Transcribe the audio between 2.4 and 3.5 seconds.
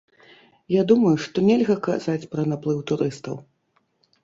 наплыў турыстаў.